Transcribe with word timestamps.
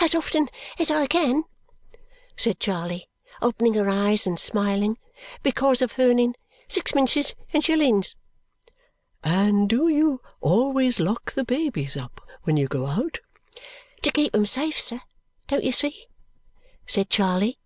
"As 0.00 0.14
often 0.14 0.48
as 0.78 0.90
I 0.90 1.06
can," 1.06 1.44
said 2.38 2.58
Charley, 2.58 3.10
opening 3.42 3.74
her 3.74 3.86
eyes 3.90 4.26
and 4.26 4.40
smiling, 4.40 4.96
"because 5.42 5.82
of 5.82 5.98
earning 5.98 6.36
sixpences 6.68 7.34
and 7.52 7.62
shillings!" 7.62 8.16
"And 9.22 9.68
do 9.68 9.88
you 9.88 10.22
always 10.40 10.98
lock 11.00 11.32
the 11.32 11.44
babies 11.44 11.98
up 11.98 12.22
when 12.44 12.56
you 12.56 12.66
go 12.66 12.86
out?" 12.86 13.18
"To 14.04 14.10
keep 14.10 14.34
'em 14.34 14.46
safe, 14.46 14.80
sir, 14.80 15.02
don't 15.48 15.64
you 15.64 15.72
see?" 15.72 16.06
said 16.86 17.10
Charley. 17.10 17.58